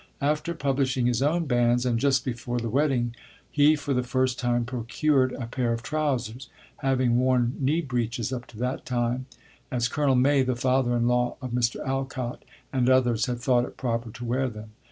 After 0.21 0.55
publishing 0.55 1.05
his 1.05 1.21
own 1.21 1.45
banns, 1.45 1.85
and 1.85 1.99
just 1.99 2.25
before 2.25 2.57
the 2.57 2.71
wedding, 2.71 3.15
he 3.51 3.75
for 3.75 3.93
the 3.93 4.01
first 4.01 4.39
time 4.39 4.65
procured 4.65 5.31
a 5.33 5.45
pair 5.45 5.71
of 5.73 5.83
trousers, 5.83 6.49
having 6.77 7.17
worn 7.19 7.55
knee 7.59 7.81
breeches 7.81 8.33
up 8.33 8.47
to 8.47 8.57
that 8.57 8.83
time, 8.83 9.27
as 9.69 9.87
Colonel 9.87 10.15
May 10.15 10.41
(the 10.41 10.55
father 10.55 10.97
in 10.97 11.07
law 11.07 11.37
of 11.39 11.51
Mr. 11.51 11.85
Alcott) 11.85 12.43
and 12.73 12.89
others 12.89 13.27
had 13.27 13.41
thought 13.41 13.63
it 13.63 13.77
proper 13.77 14.09
to 14.09 14.25
wear 14.25 14.49
them. 14.49 14.71